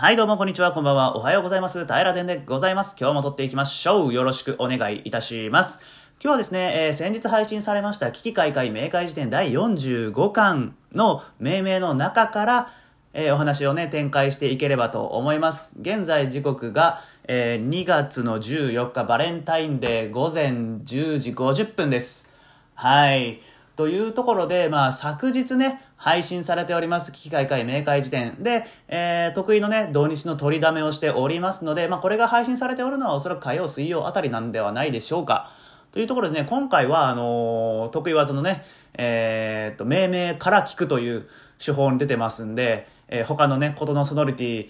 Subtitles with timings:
[0.00, 1.14] はい、どうもこんにちは、こんばんは。
[1.14, 1.84] おはようございます。
[1.84, 2.96] 平田でございます。
[2.98, 4.14] 今日も撮っていきましょう。
[4.14, 5.78] よろしくお願いいたします。
[6.22, 12.72] 今日はですね、えー先日配信されました、危機開会明快辞典第45巻の命名の中から、
[13.12, 15.70] えーお話をね、展開していければと思います。
[15.78, 20.46] 現在時刻が、えー2月の14日、バレンタインデー午前
[20.82, 22.26] 10時50分です。
[22.74, 23.42] はい。
[23.76, 35.50] というところで、まあ、昨日ね、配信されております、危機開会明快辞典で、えー、得意のね、土日の取りだめをしておりますので、まあ、これが配信されておるのはおそらく火曜、水曜あたりなんではないでしょうか。
[35.92, 41.28] というところでね、今回は、あのー得意技のね、えーっと、命名から聞くという
[41.62, 44.68] 手法に出てますんで、えー他のね、ことのソノリティ、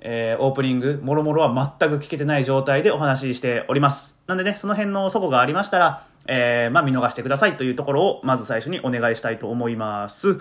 [0.00, 4.18] えーオープニング、もろもろは全く聞けてない状態でお話ししております。
[4.26, 10.38] なんでね、その辺の齟齬がありましたら、えーまあ見逃してくださいというところを、まず最初にお願いしたいと思います。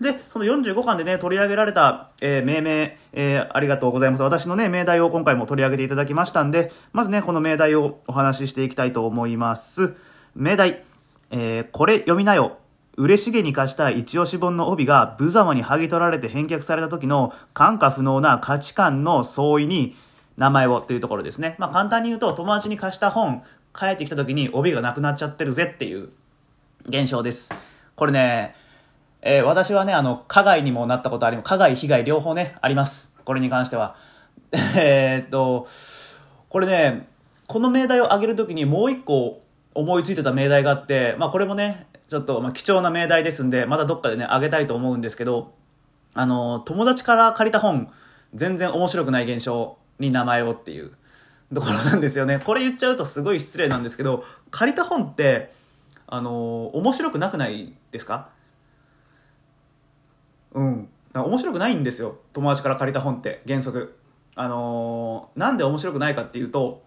[0.00, 4.22] で、その45巻でね、取り上げられた、えー命名、えーありがとうございます。
[4.22, 9.94] 私のね、命題を今回も取り上げていただきましたんで、まずね、この命題をお話ししていきたいと思います。
[10.34, 10.82] 命題、
[11.30, 12.58] えーこれ読みなよ。
[12.96, 19.94] 嬉しげに貸した一押し本の帯が無様に剥ぎ取られて返却された時の感化不能な価値観の相違に
[20.36, 21.56] 名前をっていうところですね。
[21.58, 26.10] まあ簡単に言うと友達に貸した本帰ってきた時に帯がなくなっちゃってるぜっていう
[26.86, 27.52] 現象です。
[27.94, 28.54] これね、
[29.22, 31.48] えー私はね、あの、加害にもなったことあります。
[31.48, 33.12] 加害、被害両方ね、あります。
[33.24, 33.96] これに関しては。
[34.76, 35.68] えーっと、
[36.48, 37.08] これね、
[37.46, 39.42] この命題を挙げるときにもう一個
[39.74, 45.54] 思いついてた命題があって、まあこれもね、ちょっとまあ貴重な命題ですんで、またどっかでね、挙げたいと思うんですけど、
[46.12, 47.88] あの、友達から借りた本、
[48.34, 50.90] 全然面白くない現象に名前をっていう
[51.54, 52.40] ところなんですよね。
[52.44, 55.52] これ言っちゃうとすごい失礼なんですけど、借りた本って、
[56.08, 58.30] あの、面白くなくないですか？
[60.50, 60.88] うん。
[61.14, 62.18] 面白くないんですよ。
[62.32, 63.96] 友達から借りた本って、原則。
[64.34, 66.82] あのーなんで面白くないかっていうと、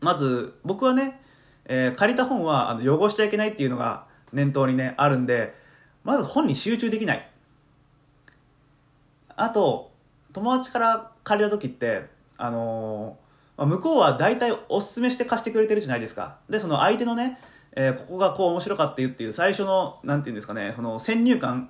[0.00, 1.20] まず、僕はね、
[1.64, 5.54] えー借りた本はあの汚しちゃいけないっていうのが念頭にね、あるんで、
[6.04, 7.30] まず本に集中できない。
[9.36, 9.90] あと、
[10.32, 16.38] 友達から借りた時って、あのーまあ向こうは大体おすすめして貸してくれてるじゃないですか。
[16.48, 17.38] で、その相手のね、
[17.72, 21.68] えーここがこう面白かったよっていう最初の、なんていうんですかね、その先入観、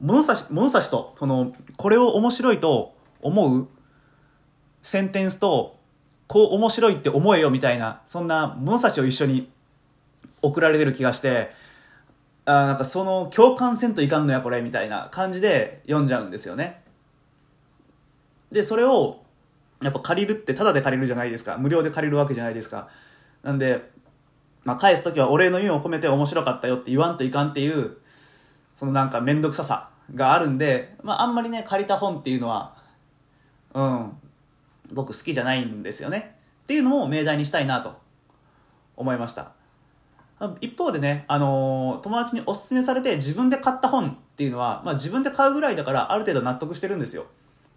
[0.00, 3.68] 物差し、物差しと、その、これを面白いと思う
[4.82, 5.78] センテンスと、
[6.26, 9.50] こう面白いって思えよみたいな、そんな物差しを一緒に
[10.42, 11.50] 送られてる気がして、
[12.44, 16.82] あーなんかその共感せんといかんのやこれみたいな感じで読んじゃうんですよね。
[18.50, 19.22] で、それを、
[19.82, 21.56] やっぱ借りるってタダで借りるじゃないですか。
[21.56, 22.88] 無料で借りるわけじゃないですか。
[23.42, 23.90] なんで、
[24.64, 27.96] まあ返すときはお礼の意味を込めて面白かったよって言わんといかんっていう、
[28.74, 32.74] そのなんか面倒くささがあるんで、まああんまりね、借りた本っていうのは、
[33.72, 34.12] うん、
[34.92, 36.36] 僕好きじゃないんですよね。
[36.64, 37.98] っていうのも命題にしたいなと
[38.96, 39.52] 思いました。
[40.60, 47.26] 一方でね、あのー友達におすすめされて自分で買った本っていうのは、まあ自分で買うぐらいだからある程度納得してるんですよ。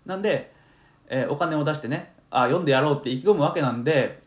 [0.06, 0.54] なんで、
[1.08, 4.22] えーお金を出してね、あ読んでやろうって意気込むわけなんで、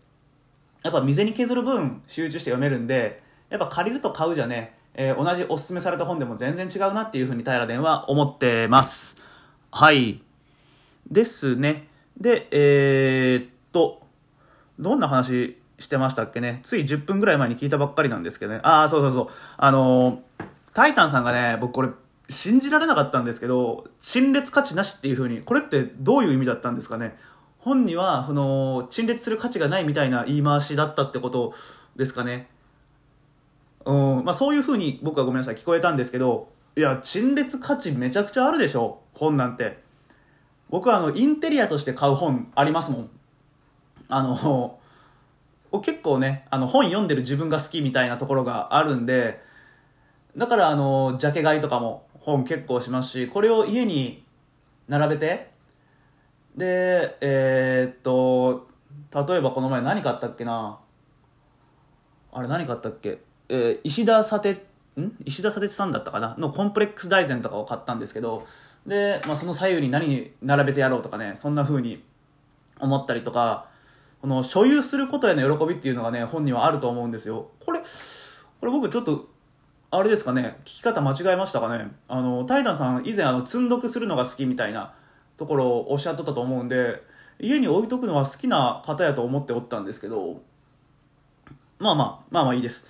[0.82, 9.16] やっぱ店に削る分集中して読めるんで、やっぱ借りると買うじゃね、えー同じおすすめされた本でも全然違うなっていうふうに平殿は思ってます。
[9.70, 10.20] はい。
[11.10, 11.88] ですね。
[12.18, 14.03] で、えーっと、
[14.78, 16.60] どんな話してましたっけね。
[16.62, 18.60] つい10分ぐらい前に聞いたばっかりなんですけどね。
[18.62, 19.28] ああ、そうそうそう。
[19.56, 21.88] あのータイタンさんがね、僕これ、
[22.28, 27.16] 信じられなかったんですけど、陳列価値なしっていう風に、これってどういう意味だったんですかね。
[27.56, 31.54] 本には、その、陳列する価値がないみたいな言い回しだったってこと
[31.97, 32.50] ですかね。
[33.86, 39.82] うん、まあそういう風に僕はごめんなさい、聞こえたんですけど、いや、陳列価値めちゃくちゃあるでしょ、本なんて。
[40.69, 43.10] 僕はあの、インテリアとして買う本ありますもん。
[44.10, 44.78] あの、
[45.72, 49.41] 結構ね、あの、本読んでる自分が好きみたいなところがあるんで、
[50.37, 54.25] だからあの、ジャケ買いとかも本結構しますし、これを家に
[54.88, 55.50] 並べて、
[56.57, 58.68] で、えーっと、
[59.15, 60.78] 例えばこの前何買ったっけな？
[62.33, 63.19] あれ何買ったっけ？
[63.48, 64.59] えー石田砂鉄、
[64.98, 65.12] ん？
[65.24, 66.34] 石田砂鉄さんだったかな？
[66.39, 68.47] のコンプレックス大全とかを買ったんですけど、
[68.86, 72.03] で、まあ、その左右に何並べてやろうとかね、そんな風に
[72.80, 73.69] 思ったりとか、
[74.26, 77.52] この所有することへの喜びっていうのがね、本にはあると思うんですよ。
[77.64, 79.28] これ、これ僕ちょっと、
[79.92, 81.92] あれですかね、聞き方間違えましたかね？
[82.08, 84.94] あの、タイタンさん以前あの、積んどくするのが好きみたいな
[85.36, 87.04] ところをおっしゃっとったと思うんで、
[87.38, 90.42] 家に置いとくのは好きな方やと思っておったんですけど、
[91.78, 92.88] まあまあ、まあまあいいです。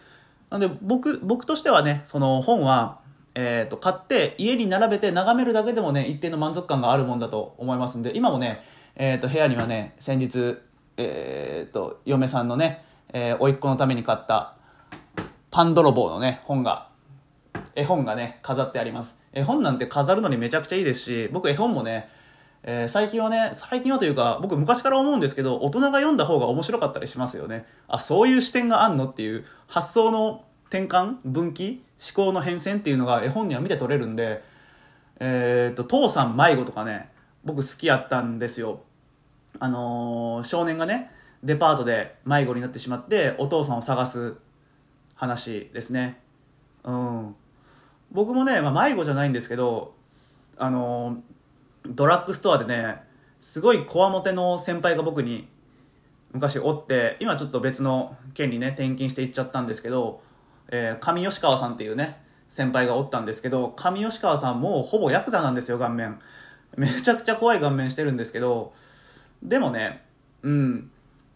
[0.49, 3.01] なんで僕、僕としてはね、その本は、
[3.35, 10.57] えっ、と、買って家に並べて眺めるだけでもね、一定の満足感があるもんだと思いますんで、今もね、えっ、と、部屋にはね、先日、
[10.97, 14.57] えっ、と、嫁さんのね、えー、甥っ子のために買った
[15.51, 16.89] パン泥棒のね、本が、
[17.75, 19.19] 絵本がね、飾ってあります。
[19.33, 22.09] 絵本なんて飾るのにめちゃくちゃいいですし、僕絵本もね、
[22.63, 27.65] えー、最近はね、最近はというか、僕昔から思うんですけど、大人が読んだ方が面白かったりしますよね。
[27.89, 31.83] あ、そういう視点があんのっていう発想の転換分岐
[32.15, 34.43] 思考の変遷っていうのが絵本には見て取れるんで、
[35.21, 37.11] えー、と、父さん迷子とかね、
[37.45, 38.81] 僕好きやったんですよ。
[39.59, 41.11] あのー、少年がね、
[41.43, 44.37] デパートで迷子になってしまって、お父さんを探す
[45.15, 46.21] 話ですね。
[46.85, 47.35] うん。
[48.13, 49.95] 僕もね、まあ、迷子じゃないんですけど、
[50.57, 51.19] あの、
[51.87, 53.03] ドラッグストアでね、
[53.41, 55.49] すごいこわもての先輩が僕に
[56.33, 60.21] 昔おって、今ちょっと別の県にね、転勤して行っちゃったんですけど、
[60.69, 66.21] えー、上吉川さんっていうね、先輩がおったんですけど、上吉川さんもほぼヤクザなんですよ、顔面。
[66.77, 68.73] めちゃくちゃ怖い顔面してるんですけど、
[69.47, 70.03] でもね、
[70.43, 70.91] うん、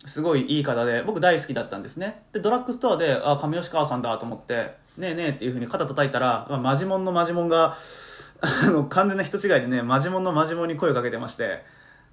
[0.04, 2.22] すごいいい方で、僕大好きだったんですね。
[2.32, 7.76] で、ドラッグストアで、あ、上吉川さんだと思って、ねえねえっていう風に肩叩いたら、まあ、マジモンのマジモンが、
[8.42, 11.64] あの、完全な人違いでね、マジモンのマジモンに声をかけてまして、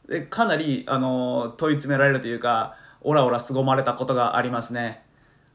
[0.07, 5.03] で、かなり、あの、問い詰められるというか、オラオラ凄まれたことがありますね。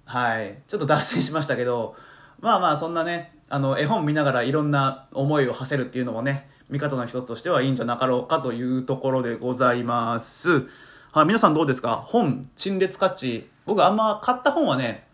[0.05, 0.59] はい。
[0.67, 1.95] ちょっと脱線しましたけど、
[2.41, 10.65] まあまあ、そんなね、あの、絵本見ながらいろんな思いを馳せるっていうのもね、見方の一つとしてはいいんじゃなかろうかというところでございます。
[11.13, 11.97] はい、皆さんどうですか？
[11.97, 13.51] 本、陳列価値。
[13.67, 15.07] 僕あんま買った本はね、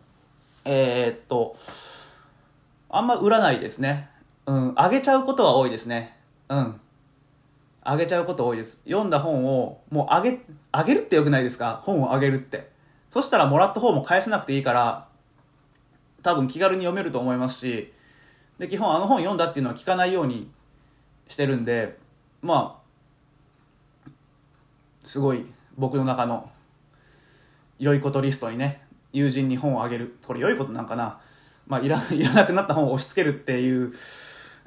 [0.65, 1.57] えー、っと、
[2.89, 4.09] あんま売らないですね。
[4.47, 6.17] うん、あげちゃうことは多いですね。
[6.49, 6.81] うん。
[7.83, 8.83] あげちゃうこと多いです。
[8.85, 10.39] 読んだ本を、もうあげ、
[10.71, 11.81] あげるってよくないですか？
[11.83, 12.71] 本をあげるって。
[13.11, 15.09] そしたらもらった方も返さなくていいから、
[16.23, 17.93] 多分気軽に読めると思いますし、
[18.59, 20.51] で、基本あの本読んだっていうのは聞かないように
[21.29, 21.97] してるんで、
[22.43, 22.81] ま
[24.05, 24.11] あ、
[25.03, 25.47] すごい
[25.77, 26.51] 僕の中の
[27.79, 28.83] 良いことリストにね、
[29.13, 30.17] 友人に本をあげる。
[30.27, 31.21] これ良いことなんかな
[31.67, 33.93] まあ、いら、 いらなくなった本を押し付けるっていう、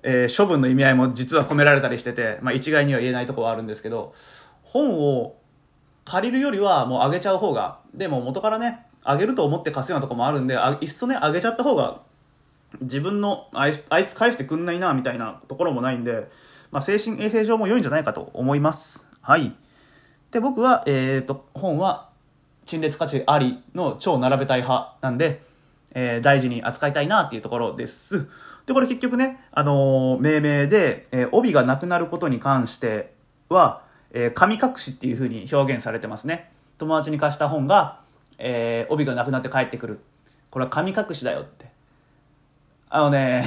[0.04, 4.14] えー、処分の意味合いも実は込められたりしてて、まあ、一概には言えないとこはあるんですけど、
[4.64, 5.36] 本を
[6.06, 12.02] 借りるよりはもうあげちゃう方が、でも元からね、あげると思って貸すようなとこもあるんで、あいっそね、あげちゃった方が、
[12.80, 16.30] 自分のあいつ返してくんないな、みたいなところもないんで、
[16.72, 19.10] まあ、精神衛生上も良いんじゃないかと思います。
[19.22, 19.54] はい。
[20.32, 22.10] で、僕は、えっ、ー、と、本は、
[22.66, 25.42] 陳列価値ありの超並べたい派なんで、
[25.94, 28.30] えー、大事に扱いたいなっていうところです。
[28.66, 33.14] で、これ結局ね、あのー、命名で、えー、帯がなくなることに関して
[33.50, 36.52] は、えー、神隠しっていう風に表現されてますね。
[36.78, 38.00] 友達に貸した本が、
[38.38, 40.00] えー、帯がなくなって帰ってくる。
[40.50, 41.71] これは神隠しだよって。
[42.94, 43.46] あのね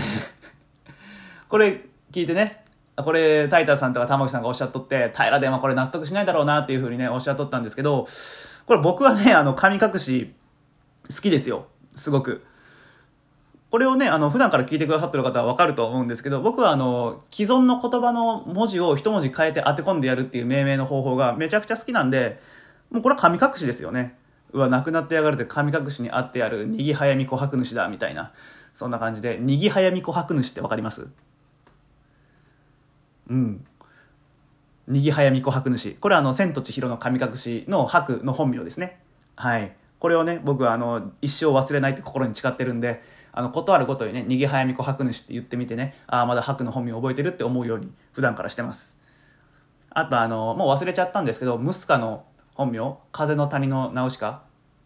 [1.48, 2.64] これ聞いてね、
[2.96, 8.06] これ、タイタさんとか玉木さんがおっしゃっとって、平でもこれ納得しないだろうなっていうふうにね、おっしゃっとったんですけど、
[8.66, 10.32] これ僕はね、あの、神隠し、
[11.10, 11.66] 好きですよ。
[11.94, 12.44] すごく。
[13.70, 22.40] これをね、あの、普段から聞いてくださってる方はわかると思うんですけど、僕はあの、既存の言葉の文字を一文字変えて当て込んでやるっていう命名の方法がめちゃくちゃ好きなんで、
[22.90, 24.16] もうこれは神隠しですよね。
[24.54, 28.32] うわ、亡くなってやがるって神隠しにあってやる、にぎはやみ琥珀主だ、みたいな。
[28.74, 31.08] そんな感じで、にぎはやみ琥珀主ってわかります？
[33.28, 33.66] うん。
[34.86, 35.94] にぎはやみこ白主。
[35.94, 39.00] これはあの、千と千尋の神隠しの白の本名ですね。
[39.34, 39.74] はい。
[39.98, 48.98] これをね、僕はあの、一生忘れないって心に誓ってるんで、あの、ことあるごとにね、にぎはやみこ白主って言ってみてね、ああ、まだ白の本名覚えてるって思うように、普段からしてます。
[49.88, 54.42] あとあの、もう忘れちゃったんですけど、ムスカの本名、風の谷のナウシカ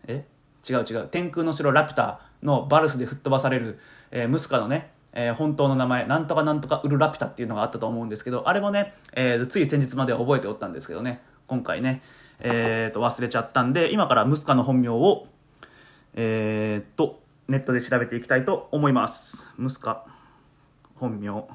[0.07, 0.25] え？
[0.69, 1.09] 違う違う。
[1.09, 3.79] 天空の城ラピュタのバルスで吹っ飛ばされる、
[4.11, 12.03] えー、ムスカのね、えー、本当の名前、なんとかなんとかウルラピュタっていうのがあったと思うんですけど、あれもね、えー、つい先日まで覚えておったんですけどね、今回ね、
[12.41, 15.27] えー、と忘れちゃったんで、今からムスカの本名を、
[16.15, 19.53] えー、と、ネットで調べていきたいと思います。
[19.57, 20.07] ムスカ、
[20.97, 21.47] 本名。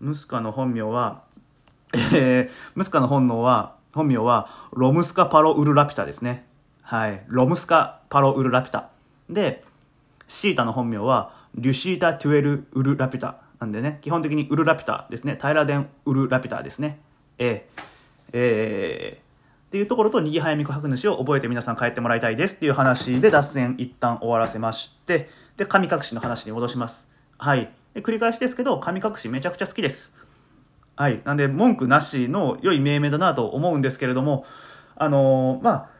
[0.00, 1.24] ムスカの本名は、
[1.92, 6.44] えー、ムスカの本能は、本名は、ロムスカパロウルラピュタですね。
[6.82, 7.24] はい。
[7.28, 8.90] ロムスカパロウルラピュタ。
[9.30, 9.64] で、
[10.26, 15.36] シータの本名は、リュシータ・トゥエル・ウル・ラピュタなんでね、基本的にウル・ラピュタですね。
[15.36, 16.98] タイラデン・ウル・ラピュタですね。
[17.38, 17.82] えー、
[18.32, 27.08] えー、っていうところと、にぎはやみこ白主を覚えて皆さん帰ってもらいたいですっていう話で脱線一旦終わらせまして、で、神隠しの話に戻します。
[27.38, 27.70] はい。
[27.94, 30.14] で繰り返しですけど、神隠しめちゃくちゃ好きです。
[30.96, 31.20] はい。
[31.24, 34.44] なんで、文句なしの良い命名だなと思うんですけれども、
[34.96, 35.90] あのー、まあ、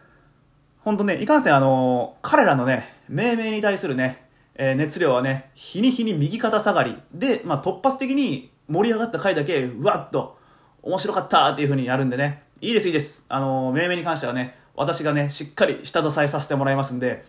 [0.84, 4.24] ほんとね、いかんせん、あのー、彼らのね、命名に対するね、
[4.54, 6.96] えー熱量はね、日に日に右肩下がり。
[7.12, 10.38] で、まあ、突発的に盛り上がった回だけ、うわっと、
[10.82, 12.44] 面白かったっていう風にやるんでね。
[12.60, 13.24] いいです、いいです。
[13.28, 17.24] あの命名に関してはね、私がね、しっかり下支えさせてもらいますんで、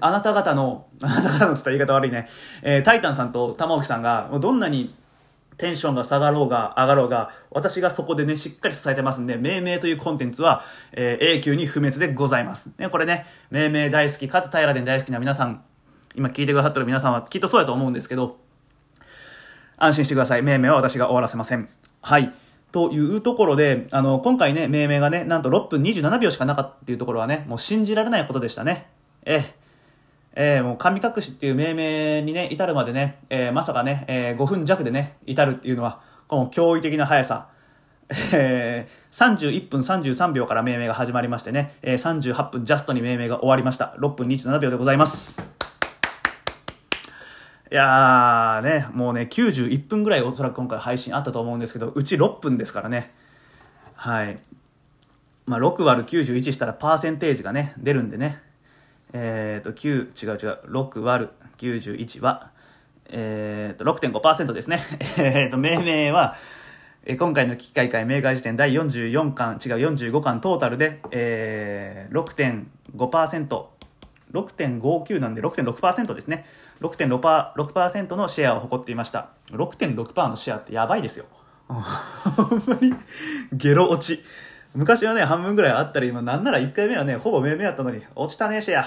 [0.00, 2.28] あなた方の、 あなた方のつった言い方悪いね、
[2.62, 4.94] えータイタンさんと玉置さんが、どんなに
[5.58, 10.62] テンションが下がろうが上がろうが、私がそこでね、しっかり支えてますんで、命名というコンテンツは、
[10.92, 12.70] えー永久に不滅でございます。
[12.78, 15.62] ね、これね、命名大好き、かつ平殿大好きな皆さん、
[16.14, 18.38] 今聞いてくださってる皆さんはきっとそうやと思うんですけど、
[19.76, 20.42] 安心してください。
[20.42, 21.68] 命名は私が終わらせません。
[22.02, 22.32] はい。
[22.70, 28.88] というところで、あの、今回ね、命名がね、なんと6分27秒しかなかったっていうところはね、もう信じられないことでしたね。
[29.24, 29.57] ええ。
[30.40, 37.48] ええもう神隠しっていう命名にね、至るまでね、えーまさかね、えー5分弱でね、至るっていうのは、この驚異的な速さ。
[38.32, 43.96] えー、31分33秒から命名が始まりましてね、えー38分ジャストに命名が終わりました。
[43.98, 45.42] 6分27秒でございます。
[47.72, 53.12] いやーね、もうね、91分ぐらいおそらく今回配信あったと思うんですけど、うち6分ですからね。
[53.94, 54.38] はい。
[55.46, 58.46] まあ、6割91したらパーセンテージがね、出るんでね。
[59.12, 62.50] えっ、と、9、違う違う、6割る91は、
[63.08, 64.80] えっ、と、6.5%ですね。
[65.18, 66.36] えっと、命名は、
[67.04, 72.22] え今回の危機械会明快辞典第44巻、違う45巻トータルで、えー、
[72.96, 73.66] 6.5%、
[74.32, 76.44] 6.59なんで6.6%ですね。
[76.80, 79.30] 6.6%, のシェアを誇っていました。
[79.50, 81.24] 6.6%のシェアってやばいですよ。
[81.68, 82.94] ほんまに、
[83.52, 84.22] ゲロ落ち。
[84.74, 88.84] 昔はね、半分ぐらいあったり、今なんなら1回目はね、ほぼ命名やったのに、落ちたね、シェア。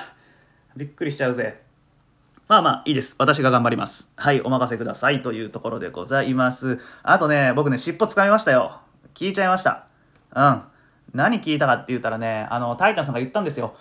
[0.75, 1.61] びっくりしちゃうぜ。
[2.47, 3.15] まあまあ、いいです。
[3.17, 4.11] 私が頑張ります。
[4.15, 5.21] はい、お任せください。
[5.21, 6.79] というところでございます。
[7.01, 8.79] あとね、僕ね、尻尾掴みましたよ。
[9.13, 9.85] 聞いちゃいました。
[10.35, 10.61] うん。
[11.13, 13.75] 何聞いたかって言ったらね、あの、タイタンさんが言ったんですよ。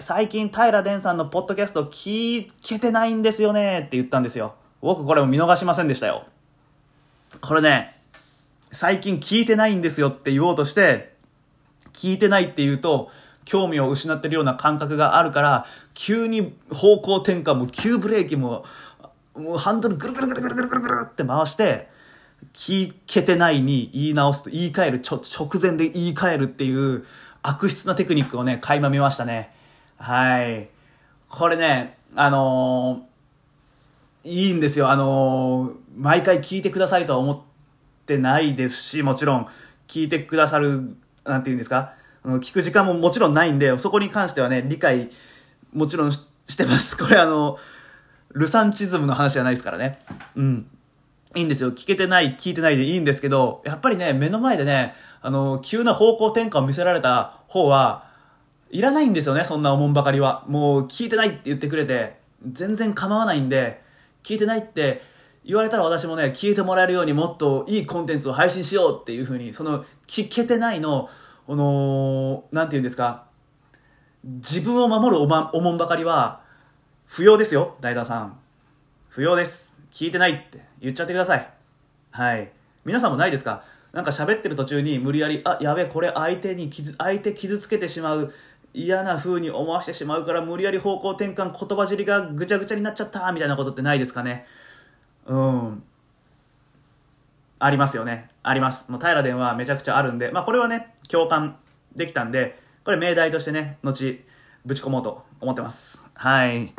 [0.00, 4.54] 最近、平殿さんのポッドキャスト聞けてないんですよねって言ったんですよ。
[4.80, 6.26] 僕これも見逃しませんでしたよ。
[7.40, 8.00] これね、
[8.70, 11.13] 最近聞いてないんですよって言おうとして、
[11.94, 13.10] 聞いてないって言うと、
[13.46, 18.64] 興味を失ってるような感覚があるから、急に方向転換も急ブレーキも、
[19.34, 21.88] もうハンドルぐるぐるぐるぐるぐるぐるぐるって回して、
[22.52, 27.04] 聞けてないに言い直すと、言い換える、ちょ、直前で言い換えるっていう
[27.42, 29.52] 悪質なテクニックをね、垣間見ましたね。
[29.96, 30.68] はい。
[31.28, 33.14] これね、あのー
[34.26, 34.88] いいんですよ。
[34.88, 37.40] あのー毎回聞いてくださいとは思っ
[38.06, 39.48] てないですし、もちろん、
[39.86, 45.10] 聞いてくださる、なんていうんですか、あの聞く時間ももちろんないんで、そこに関してはね、理解、
[45.72, 46.96] もちろんししてます。
[46.96, 47.58] これあの、
[48.32, 49.98] ルサンチズムの話じゃないですからね。
[50.36, 50.66] うん。
[51.34, 51.72] いいんですよ。
[51.72, 58.04] 聞けてない、聞いてないでいいんですけど、やっぱりね、目の前でね、あの、急な方向転換を見せられた方は、
[58.70, 60.44] いらないんですよね、そんなおもんばかりは。
[60.48, 62.18] もう、聞いてないって言ってくれて、
[62.52, 63.82] 全然構わないんで、
[64.22, 65.02] 聞いてないって
[65.44, 71.08] 言われたら私もね、聞いてもらえるようにもっといいコンテンツを配信しようっていう風に、その、聞けてないの、
[71.46, 73.26] この、なんて言うんですか、
[74.24, 76.40] 自分を守るお,、ま、おもんばかりは、
[77.06, 78.38] 不要ですよ、大田さん。
[79.08, 79.72] 不要です。
[79.92, 81.48] 聞いてないって言っちゃってください。
[82.10, 82.50] はい。
[82.84, 83.62] 皆さんもないですか？
[83.92, 88.32] なんか喋ってる途中に無理やり、あ、やべ、これ相手に傷、相手傷つけてしまう、
[88.72, 94.46] 嫌な風に思わせてしまうから無理やり方向転換、言葉尻がぐちゃぐちゃになっちゃった、みたいなことってないですかね？
[95.26, 95.82] うん。
[97.58, 98.28] ありますよね。
[98.42, 98.90] あります。
[98.90, 101.56] もう平殿はめちゃくちゃあるんで、まあこれはね、共感
[101.96, 104.22] できたんで、これ命題としてね、後、
[104.66, 106.08] ぶち込もうと思ってます。
[106.14, 106.72] はい。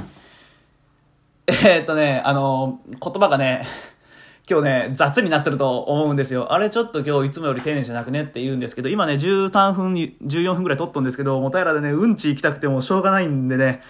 [1.48, 3.64] えーっとね、あの、言葉がね、
[4.50, 6.54] 今日ね、雑になってると思うんですよ。
[6.54, 13.82] あれちょっと今日いつもより丁寧じゃなくねって言うんですけど、今ね、13分、14分ぐらい撮っとんですけど、もう平でね、うんち行きたくてもしょうがないんでね、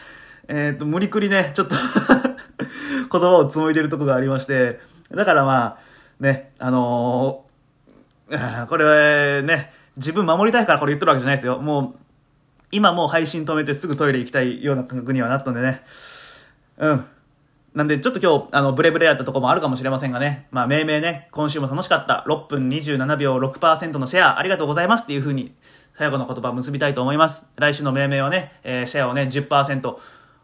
[0.48, 1.76] えーっと、無理くりね、ちょっと
[3.20, 4.80] 言葉を紡いでるとこがありまして、
[5.12, 5.78] だからまあ、
[6.20, 7.46] ね、あのー
[8.68, 11.60] これはね、自分守りたいからこれ言ってるわけじゃないですよ。
[11.60, 11.96] もう、
[12.72, 15.84] 今もう配信止めてすぐトイレ行きたいような感覚にはなったんでね。
[16.78, 17.06] うん。
[17.76, 20.48] なんで、ちょっと今日、あの、ブレブレやったとこもあるかもしれませんがね。
[20.50, 22.26] まあ、命名ね、今週も楽しかった。
[22.28, 25.54] 6分27秒6%のシェア、ありがとうございますっていう風に、
[25.94, 27.46] 最後の言葉を結びたいと思います。
[27.58, 29.98] 来週の命名はね、えーシェアをね、10%。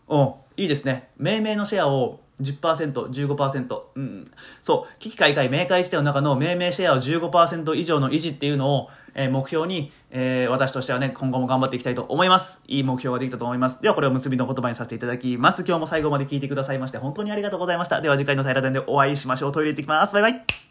[0.09, 1.09] うん、いいですね。
[1.17, 3.81] 命名のシェアを10%、15%。
[3.95, 4.25] うん。
[4.61, 12.61] そう、危機開会明快時点の中の命名シェアを15%以上の維持っていうのを、えー目標に、えー私としてはね、今後も頑張っていきたいと思います。
[12.67, 13.81] いい目標ができたと思います。
[13.81, 15.63] では、これを結びの言葉にさせていただきます。
[15.65, 18.01] 今日も最後まで聞いてくださいまして、本当にありがとうございました。
[18.01, 19.51] では、次回の平田でお会いしましょう。
[19.51, 20.13] トイレ行ってきます。
[20.13, 20.70] バイバイ。